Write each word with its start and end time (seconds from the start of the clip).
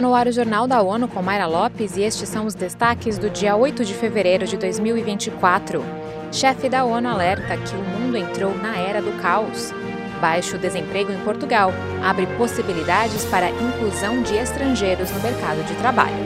No 0.00 0.14
ar 0.14 0.26
o 0.26 0.32
Jornal 0.32 0.66
da 0.66 0.80
ONU 0.80 1.08
com 1.08 1.20
Mayra 1.20 1.46
Lopes 1.46 1.94
e 1.94 2.02
estes 2.02 2.26
são 2.26 2.46
os 2.46 2.54
destaques 2.54 3.18
do 3.18 3.28
dia 3.28 3.54
8 3.54 3.84
de 3.84 3.92
fevereiro 3.92 4.46
de 4.46 4.56
2024. 4.56 5.84
Chefe 6.32 6.70
da 6.70 6.86
ONU 6.86 7.06
alerta 7.06 7.54
que 7.58 7.74
o 7.74 7.84
mundo 7.84 8.16
entrou 8.16 8.54
na 8.56 8.78
era 8.78 9.02
do 9.02 9.12
caos. 9.20 9.72
Baixo 10.18 10.56
desemprego 10.56 11.12
em 11.12 11.22
Portugal 11.22 11.70
abre 12.02 12.26
possibilidades 12.38 13.26
para 13.26 13.50
inclusão 13.50 14.22
de 14.22 14.36
estrangeiros 14.36 15.10
no 15.10 15.20
mercado 15.20 15.62
de 15.66 15.74
trabalho. 15.76 16.24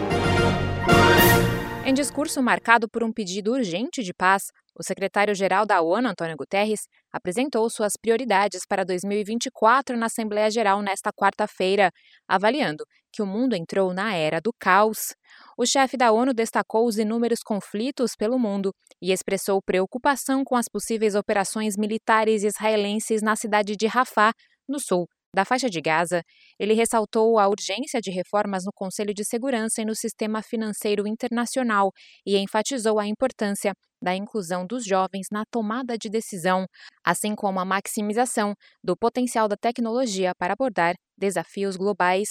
Em 1.85 1.93
discurso 1.93 2.41
marcado 2.41 2.89
por 2.89 3.03
um 3.03 3.13
pedido 3.13 3.53
urgente 3.53 4.05
de 4.05 4.15
paz, 4.15 4.53
o 4.79 4.85
secretário-geral 4.85 5.67
da 5.67 5.81
ONU, 5.81 6.09
Antônio 6.09 6.37
Guterres, 6.37 6.87
apresentou 7.15 7.71
suas 7.71 7.93
prioridades 7.97 8.63
para 8.69 8.85
2024 8.85 9.97
na 9.97 10.07
Assembleia 10.07 10.51
Geral 10.51 10.83
nesta 10.83 11.13
quarta-feira, 11.13 11.93
avaliando 12.27 12.85
que 13.13 13.23
o 13.23 13.27
mundo 13.27 13.55
entrou 13.55 13.95
na 13.95 14.13
era 14.17 14.41
do 14.41 14.53
caos. 14.59 15.15
O 15.57 15.65
chefe 15.65 15.97
da 15.97 16.11
ONU 16.11 16.35
destacou 16.35 16.85
os 16.89 16.99
inúmeros 16.99 17.39
conflitos 17.45 18.17
pelo 18.19 18.37
mundo 18.37 18.75
e 19.01 19.13
expressou 19.13 19.63
preocupação 19.63 20.43
com 20.43 20.57
as 20.57 20.69
possíveis 20.69 21.15
operações 21.15 21.77
militares 21.77 22.43
israelenses 22.43 23.23
na 23.23 23.37
cidade 23.37 23.77
de 23.77 23.87
Rafah, 23.87 24.33
no 24.69 24.81
sul 24.81 25.07
da 25.35 25.45
faixa 25.45 25.69
de 25.69 25.81
Gaza, 25.81 26.23
ele 26.59 26.75
ressaltou 26.75 27.39
a 27.39 27.49
urgência 27.49 28.01
de 28.01 28.11
reformas 28.11 28.65
no 28.65 28.73
Conselho 28.73 29.13
de 29.13 29.25
Segurança 29.25 29.83
e 29.83 29.85
no 29.85 29.95
sistema 29.95 30.41
financeiro 30.43 31.07
internacional 31.09 31.91
e 32.25 32.39
enfatizou 32.39 32.99
a 33.01 33.07
importância 33.07 33.75
da 34.05 34.15
inclusão 34.15 34.67
dos 34.67 34.85
jovens 34.85 35.29
na 35.33 35.45
tomada 35.51 35.97
de 35.97 36.11
decisão, 36.11 36.67
assim 37.03 37.35
como 37.35 37.59
a 37.59 37.65
maximização 37.65 38.55
do 38.83 38.95
potencial 38.97 39.49
da 39.49 39.57
tecnologia 39.57 40.33
para 40.39 40.53
abordar 40.53 40.95
desafios 41.17 41.77
globais. 41.77 42.29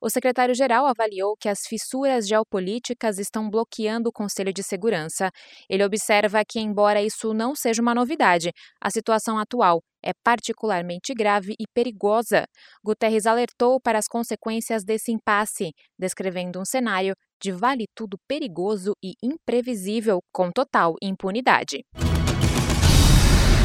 O 0.00 0.08
secretário-geral 0.08 0.86
avaliou 0.86 1.36
que 1.36 1.48
as 1.48 1.60
fissuras 1.66 2.28
geopolíticas 2.28 3.18
estão 3.18 3.50
bloqueando 3.50 4.08
o 4.08 4.12
Conselho 4.12 4.52
de 4.52 4.62
Segurança. 4.62 5.30
Ele 5.68 5.84
observa 5.84 6.44
que, 6.46 6.60
embora 6.60 7.02
isso 7.02 7.34
não 7.34 7.54
seja 7.54 7.82
uma 7.82 7.94
novidade, 7.94 8.52
a 8.80 8.90
situação 8.90 9.38
atual 9.38 9.82
é 10.04 10.12
particularmente 10.22 11.12
grave 11.12 11.54
e 11.58 11.64
perigosa. 11.74 12.44
Guterres 12.84 13.26
alertou 13.26 13.80
para 13.80 13.98
as 13.98 14.06
consequências 14.06 14.84
desse 14.84 15.10
impasse, 15.10 15.72
descrevendo 15.98 16.60
um 16.60 16.64
cenário 16.64 17.14
de 17.40 17.52
vale 17.52 17.86
tudo 17.94 18.18
perigoso 18.26 18.92
e 19.02 19.14
imprevisível, 19.22 20.20
com 20.32 20.50
total 20.50 20.94
impunidade. 21.02 21.84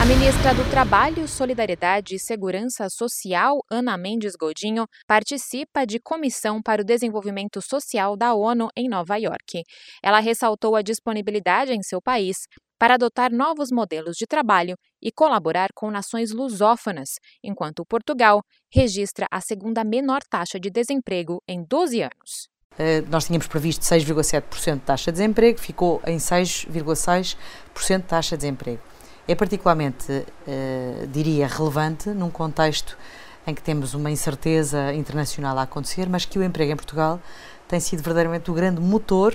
A 0.01 0.05
ministra 0.05 0.51
do 0.55 0.67
Trabalho, 0.71 1.27
Solidariedade 1.27 2.15
e 2.15 2.19
Segurança 2.19 2.89
Social, 2.89 3.59
Ana 3.71 3.95
Mendes 3.95 4.33
Godinho, 4.35 4.87
participa 5.05 5.85
de 5.85 5.99
comissão 5.99 6.59
para 6.59 6.81
o 6.81 6.85
desenvolvimento 6.85 7.61
social 7.61 8.17
da 8.17 8.33
ONU 8.33 8.67
em 8.75 8.89
Nova 8.89 9.17
York. 9.17 9.61
Ela 10.03 10.19
ressaltou 10.19 10.75
a 10.75 10.81
disponibilidade 10.81 11.71
em 11.71 11.83
seu 11.83 12.01
país 12.01 12.47
para 12.79 12.95
adotar 12.95 13.31
novos 13.31 13.69
modelos 13.71 14.15
de 14.17 14.25
trabalho 14.25 14.73
e 14.99 15.11
colaborar 15.11 15.69
com 15.75 15.91
nações 15.91 16.31
lusófonas, 16.31 17.19
enquanto 17.43 17.85
Portugal 17.85 18.41
registra 18.73 19.27
a 19.29 19.39
segunda 19.39 19.83
menor 19.83 20.21
taxa 20.27 20.59
de 20.59 20.71
desemprego 20.71 21.43
em 21.47 21.63
12 21.63 22.01
anos. 22.01 22.50
Eh, 22.77 23.03
nós 23.09 23.25
tínhamos 23.25 23.47
previsto 23.47 23.83
6,7% 23.83 24.75
de 24.75 24.79
taxa 24.81 25.11
de 25.11 25.17
desemprego, 25.17 25.59
ficou 25.59 26.01
em 26.05 26.17
6,6% 26.17 27.97
de 27.97 28.03
taxa 28.03 28.35
de 28.35 28.41
desemprego 28.41 28.81
é 29.27 29.35
particularmente, 29.35 30.11
uh, 30.11 31.07
diria, 31.07 31.47
relevante 31.47 32.09
num 32.09 32.29
contexto 32.29 32.97
em 33.45 33.55
que 33.55 33.61
temos 33.61 33.93
uma 33.93 34.11
incerteza 34.11 34.93
internacional 34.93 35.57
a 35.57 35.63
acontecer, 35.63 36.07
mas 36.09 36.25
que 36.25 36.37
o 36.37 36.43
emprego 36.43 36.71
em 36.71 36.75
Portugal 36.75 37.19
tem 37.67 37.79
sido 37.79 38.03
verdadeiramente 38.03 38.51
o 38.51 38.53
grande 38.53 38.81
motor 38.81 39.33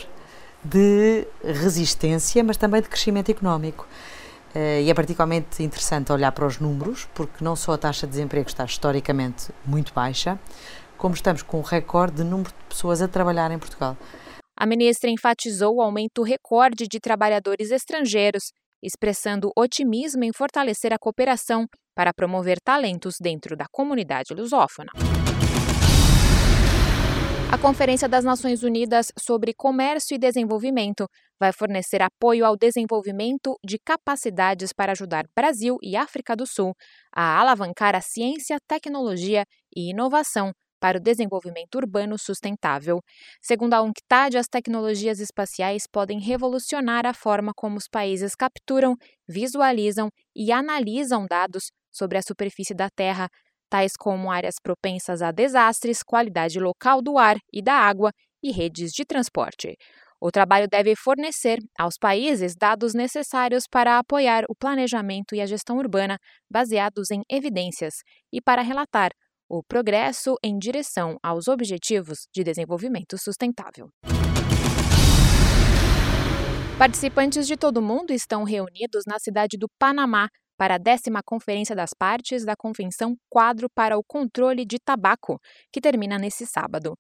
de 0.63 1.27
resistência, 1.43 2.43
mas 2.45 2.57
também 2.57 2.83
de 2.83 2.89
crescimento 2.89 3.31
económico. 3.31 3.87
Uh, 4.55 4.83
e 4.83 4.91
é 4.91 4.95
particularmente 4.95 5.63
interessante 5.63 6.13
olhar 6.13 6.33
para 6.33 6.47
os 6.47 6.59
números, 6.59 7.09
porque 7.15 7.43
não 7.43 7.57
só 7.57 7.73
a 7.73 7.79
taxa 7.79 8.07
de 8.07 8.13
desemprego 8.13 8.49
está 8.49 8.65
historicamente 8.65 9.51
muito 9.65 9.93
baixa, 9.95 10.39
como 10.97 11.15
estamos 11.15 11.43
com 11.43 11.59
um 11.59 11.63
recorde 11.63 12.17
de 12.17 12.25
número 12.25 12.51
de 12.51 12.65
pessoas 12.69 13.01
a 13.01 13.09
trabalhar 13.09 13.51
em 13.51 13.59
Portugal. 13.59 13.97
A 14.57 14.67
ministra 14.67 15.11
enfatizou 15.11 15.77
o 15.77 15.83
aumento 15.83 16.23
recorde 16.23 16.87
de 16.89 16.99
trabalhadores 16.99 17.71
estrangeiros 17.71 18.53
expressando 18.83 19.51
otimismo 19.57 20.25
em 20.25 20.33
fortalecer 20.33 20.93
a 20.93 20.99
cooperação 20.99 21.67
para 21.95 22.13
promover 22.13 22.59
talentos 22.61 23.17
dentro 23.21 23.57
da 23.57 23.67
comunidade 23.71 24.35
lusófona. 24.35 24.93
A 27.51 27.57
Conferência 27.59 28.09
das 28.09 28.25
Nações 28.25 28.63
Unidas 28.63 29.13
sobre 29.17 29.55
Comércio 29.55 30.15
e 30.15 30.19
Desenvolvimento 30.19 31.07
vai 31.39 31.53
fornecer 31.53 32.03
apoio 32.03 32.45
ao 32.45 32.57
desenvolvimento 32.57 33.57
de 33.65 33.79
capacidades 33.79 34.73
para 34.73 34.93
ajudar 34.93 35.25
Brasil 35.35 35.77
e 35.81 35.97
África 35.97 36.35
do 36.35 36.45
Sul 36.47 36.75
a 37.15 37.39
alavancar 37.39 37.95
a 37.95 38.01
ciência, 38.01 38.59
tecnologia 38.67 39.45
e 39.75 39.91
inovação 39.91 40.53
para 40.81 40.99
o 40.99 41.01
desenvolvimento 41.01 41.77
urbano 41.77 42.19
sustentável. 42.19 43.01
Segundo 43.43 43.75
a 43.75 43.83
UNCTAD, 43.83 44.39
as 44.39 44.47
tecnologias 44.49 45.21
espaciais 45.21 45.85
podem 45.91 46.21
revolucionar 46.21 47.07
a 47.07 47.15
forma 47.15 47.53
como 47.55 47.77
os 47.77 47.89
países 47.89 48.35
capturam, 48.35 48.95
visualizam 49.29 50.09
e 50.35 50.53
analisam 50.53 51.27
dados 51.29 51.71
sobre 51.93 52.19
a 52.19 52.23
superfície 52.23 52.75
da 52.75 52.89
Terra, 52.91 53.29
tais 53.71 53.93
como 53.99 54.31
áreas 54.31 54.57
propensas 54.63 55.23
a 55.23 55.33
desastres, 55.33 56.03
qualidade 56.03 56.61
local 56.61 57.03
do 57.03 57.19
ar 57.19 57.37
e 57.53 57.63
da 57.63 57.75
água 57.75 58.11
e 58.43 58.53
redes 58.53 58.93
de 58.93 59.05
transporte. 59.05 59.77
O 60.21 60.31
trabalho 60.31 60.67
deve 60.69 60.95
fornecer 60.97 61.59
aos 61.79 61.99
países 61.99 62.55
dados 62.57 62.95
necessários 62.95 63.65
para 63.71 63.99
apoiar 63.99 64.45
o 64.49 64.55
planejamento 64.55 65.35
e 65.35 65.41
a 65.41 65.47
gestão 65.47 65.77
urbana 65.77 66.19
baseados 66.51 67.11
em 67.11 67.23
evidências 67.31 67.97
e 68.33 68.41
para 68.41 68.63
relatar 68.63 69.11
o 69.49 69.63
progresso 69.63 70.37
em 70.43 70.59
direção 70.59 71.17
aos 71.23 71.49
Objetivos 71.49 72.27
de 72.35 72.43
Desenvolvimento 72.43 73.17
Sustentável. 73.19 73.89
Participantes 76.79 77.47
de 77.47 77.57
todo 77.57 77.79
o 77.79 77.83
mundo 77.83 78.13
estão 78.13 78.45
reunidos 78.45 79.05
na 79.07 79.19
cidade 79.19 79.57
do 79.57 79.67
Panamá 79.79 80.29
para 80.59 80.75
a 80.75 80.79
décima 80.79 81.21
Conferência 81.25 81.77
das 81.77 81.91
Partes 81.97 82.45
da 82.45 82.55
Convenção 82.57 83.17
Quadro 83.31 83.69
para 83.75 83.97
o 83.97 84.05
Controle 84.05 84.65
de 84.65 84.79
Tabaco, 84.79 85.39
que 85.73 85.81
termina 85.81 86.19
nesse 86.19 86.47
sábado. 86.47 86.95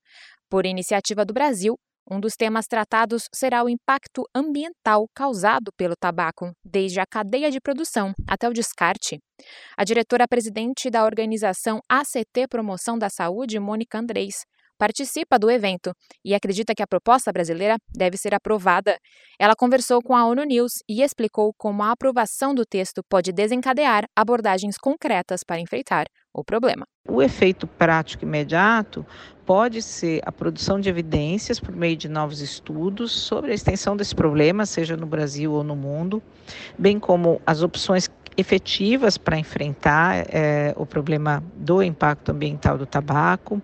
Por 0.48 0.64
iniciativa 0.64 1.24
do 1.24 1.34
Brasil, 1.34 1.76
um 2.10 2.20
dos 2.20 2.34
temas 2.34 2.66
tratados 2.66 3.28
será 3.34 3.64
o 3.64 3.68
impacto 3.68 4.24
ambiental 4.34 5.08
causado 5.14 5.72
pelo 5.76 5.96
tabaco, 5.96 6.52
desde 6.64 7.00
a 7.00 7.06
cadeia 7.06 7.50
de 7.50 7.60
produção 7.60 8.12
até 8.26 8.48
o 8.48 8.52
descarte. 8.52 9.18
A 9.76 9.84
diretora-presidente 9.84 10.88
da 10.90 11.04
organização 11.04 11.80
ACT 11.88 12.46
Promoção 12.48 12.98
da 12.98 13.10
Saúde, 13.10 13.58
Mônica 13.58 13.98
Andrés, 13.98 14.44
participa 14.78 15.38
do 15.38 15.50
evento 15.50 15.92
e 16.24 16.34
acredita 16.34 16.74
que 16.74 16.82
a 16.82 16.86
proposta 16.86 17.32
brasileira 17.32 17.76
deve 17.88 18.16
ser 18.16 18.34
aprovada. 18.34 18.98
Ela 19.38 19.56
conversou 19.56 20.00
com 20.02 20.14
a 20.14 20.26
ONU 20.26 20.44
News 20.44 20.82
e 20.88 21.02
explicou 21.02 21.52
como 21.58 21.82
a 21.82 21.92
aprovação 21.92 22.54
do 22.54 22.64
texto 22.64 23.02
pode 23.08 23.32
desencadear 23.32 24.04
abordagens 24.14 24.76
concretas 24.78 25.42
para 25.42 25.60
enfrentar 25.60 26.06
o 26.32 26.44
problema. 26.44 26.86
O 27.08 27.22
efeito 27.22 27.66
prático 27.66 28.24
imediato 28.24 29.06
pode 29.44 29.80
ser 29.80 30.20
a 30.26 30.32
produção 30.32 30.80
de 30.80 30.88
evidências 30.88 31.60
por 31.60 31.74
meio 31.74 31.96
de 31.96 32.08
novos 32.08 32.40
estudos 32.40 33.12
sobre 33.12 33.52
a 33.52 33.54
extensão 33.54 33.96
desse 33.96 34.14
problema, 34.14 34.66
seja 34.66 34.96
no 34.96 35.06
Brasil 35.06 35.52
ou 35.52 35.62
no 35.62 35.76
mundo, 35.76 36.20
bem 36.76 36.98
como 36.98 37.40
as 37.46 37.62
opções 37.62 38.10
efetivas 38.36 39.16
para 39.16 39.38
enfrentar 39.38 40.26
é, 40.28 40.74
o 40.76 40.84
problema 40.84 41.42
do 41.56 41.82
impacto 41.82 42.32
ambiental 42.32 42.76
do 42.76 42.86
tabaco, 42.86 43.60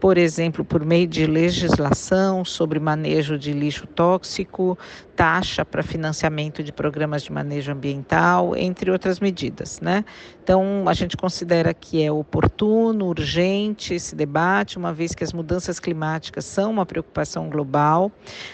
por 0.00 0.16
exemplo, 0.16 0.64
por 0.64 0.84
meio 0.84 1.06
de 1.06 1.26
legislação 1.26 2.44
sobre 2.44 2.78
manejo 2.78 3.38
de 3.38 3.52
lixo 3.52 3.86
tóxico, 3.86 4.78
taxa 5.16 5.64
para 5.64 5.82
financiamento 5.82 6.62
de 6.62 6.72
programas 6.72 7.22
de 7.22 7.32
manejo 7.32 7.72
ambiental, 7.72 8.56
entre 8.56 8.90
outras 8.90 9.20
medidas, 9.20 9.80
né? 9.80 10.04
Então, 10.42 10.84
a 10.88 10.94
gente 10.94 11.16
considera 11.16 11.72
que 11.72 12.02
é 12.02 12.10
oportuno, 12.10 13.06
urgente 13.06 13.94
esse 13.94 14.16
debate, 14.16 14.76
uma 14.76 14.92
vez 14.92 15.14
que 15.14 15.22
as 15.22 15.32
mudanças 15.32 15.78
climáticas 15.78 16.44
são 16.44 16.70
uma 16.70 16.84
preocupação 16.84 17.48
global, 17.48 18.10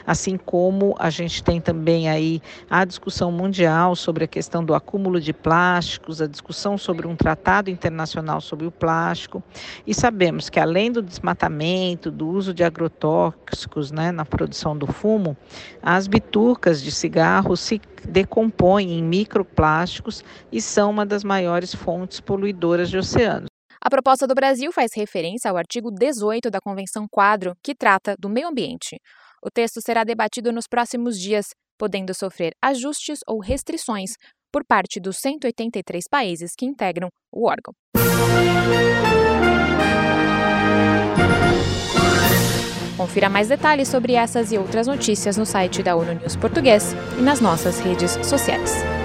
assim 0.06 0.36
como 0.36 0.94
a 0.98 1.08
gente 1.08 1.42
tem 1.42 1.60
também 1.60 2.08
aí 2.08 2.42
a 2.68 2.84
discussão 2.84 3.32
mundial 3.32 3.96
sobre 3.96 4.24
a 4.24 4.28
questão 4.28 4.64
do 4.64 4.74
acúmulo 4.74 5.20
de 5.20 5.32
plásticos, 5.58 6.22
a 6.22 6.28
discussão 6.28 6.78
sobre 6.78 7.08
um 7.08 7.16
tratado 7.16 7.68
internacional 7.68 8.40
sobre 8.40 8.64
o 8.64 8.70
plástico, 8.70 9.42
e 9.84 9.92
sabemos 9.92 10.48
que 10.48 10.60
além 10.60 10.92
do 10.92 11.02
desmatamento, 11.02 12.12
do 12.12 12.28
uso 12.28 12.54
de 12.54 12.62
agrotóxicos, 12.62 13.90
né, 13.90 14.12
na 14.12 14.24
produção 14.24 14.78
do 14.78 14.86
fumo, 14.86 15.36
as 15.82 16.06
bitucas 16.06 16.80
de 16.80 16.92
cigarro 16.92 17.56
se 17.56 17.80
decompõem 18.08 18.98
em 18.98 19.02
microplásticos 19.02 20.22
e 20.52 20.62
são 20.62 20.90
uma 20.90 21.04
das 21.04 21.24
maiores 21.24 21.74
fontes 21.74 22.20
poluidoras 22.20 22.88
de 22.88 22.96
oceanos. 22.96 23.48
A 23.82 23.90
proposta 23.90 24.28
do 24.28 24.34
Brasil 24.34 24.70
faz 24.70 24.92
referência 24.94 25.50
ao 25.50 25.56
artigo 25.56 25.90
18 25.90 26.50
da 26.50 26.60
Convenção 26.60 27.06
Quadro, 27.10 27.54
que 27.64 27.74
trata 27.74 28.14
do 28.16 28.28
meio 28.28 28.46
ambiente. 28.46 28.96
O 29.42 29.50
texto 29.50 29.80
será 29.80 30.04
debatido 30.04 30.52
nos 30.52 30.68
próximos 30.68 31.18
dias, 31.18 31.48
podendo 31.76 32.14
sofrer 32.14 32.52
ajustes 32.62 33.20
ou 33.26 33.40
restrições 33.40 34.12
por 34.52 34.64
parte 34.64 35.00
dos 35.00 35.16
183 35.18 36.04
países 36.10 36.52
que 36.56 36.66
integram 36.66 37.08
o 37.32 37.48
órgão. 37.48 37.72
Confira 42.96 43.28
mais 43.28 43.48
detalhes 43.48 43.86
sobre 43.86 44.14
essas 44.14 44.50
e 44.50 44.58
outras 44.58 44.88
notícias 44.88 45.36
no 45.36 45.46
site 45.46 45.84
da 45.84 45.94
ONU 45.94 46.14
News 46.14 46.34
Português 46.34 46.94
e 47.16 47.22
nas 47.22 47.40
nossas 47.40 47.78
redes 47.78 48.18
sociais. 48.26 48.97